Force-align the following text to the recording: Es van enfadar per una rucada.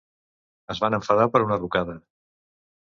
Es 0.75 0.81
van 0.85 0.97
enfadar 0.99 1.29
per 1.37 1.43
una 1.49 1.61
rucada. 1.63 1.99